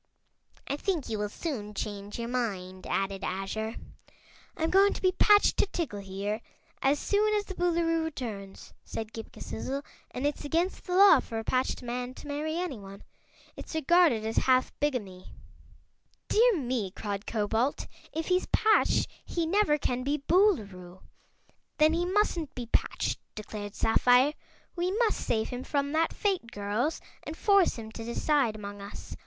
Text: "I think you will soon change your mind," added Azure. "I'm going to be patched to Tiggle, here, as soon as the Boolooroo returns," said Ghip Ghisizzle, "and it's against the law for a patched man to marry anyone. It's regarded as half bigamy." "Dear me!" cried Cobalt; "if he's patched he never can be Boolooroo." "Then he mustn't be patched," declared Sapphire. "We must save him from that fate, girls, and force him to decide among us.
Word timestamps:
"I 0.65 0.77
think 0.77 1.09
you 1.09 1.19
will 1.19 1.29
soon 1.29 1.75
change 1.75 2.17
your 2.17 2.27
mind," 2.27 2.87
added 2.87 3.23
Azure. 3.23 3.75
"I'm 4.57 4.71
going 4.71 4.93
to 4.93 5.01
be 5.03 5.11
patched 5.11 5.57
to 5.57 5.67
Tiggle, 5.67 6.01
here, 6.01 6.41
as 6.81 6.97
soon 6.97 7.35
as 7.35 7.45
the 7.45 7.53
Boolooroo 7.53 8.03
returns," 8.05 8.73
said 8.83 9.13
Ghip 9.13 9.31
Ghisizzle, 9.31 9.83
"and 10.09 10.25
it's 10.25 10.43
against 10.43 10.85
the 10.85 10.95
law 10.95 11.19
for 11.19 11.37
a 11.37 11.43
patched 11.43 11.83
man 11.83 12.15
to 12.15 12.25
marry 12.27 12.57
anyone. 12.57 13.03
It's 13.55 13.75
regarded 13.75 14.25
as 14.25 14.37
half 14.37 14.73
bigamy." 14.79 15.35
"Dear 16.29 16.57
me!" 16.57 16.89
cried 16.89 17.27
Cobalt; 17.27 17.85
"if 18.11 18.25
he's 18.29 18.47
patched 18.47 19.07
he 19.23 19.45
never 19.45 19.77
can 19.77 20.01
be 20.03 20.17
Boolooroo." 20.27 21.03
"Then 21.77 21.93
he 21.93 22.05
mustn't 22.05 22.55
be 22.55 22.65
patched," 22.65 23.19
declared 23.35 23.75
Sapphire. 23.75 24.33
"We 24.75 24.89
must 24.97 25.21
save 25.21 25.49
him 25.49 25.63
from 25.63 25.91
that 25.91 26.11
fate, 26.11 26.49
girls, 26.51 27.01
and 27.21 27.37
force 27.37 27.75
him 27.77 27.91
to 27.91 28.03
decide 28.03 28.55
among 28.55 28.81
us. 28.81 29.15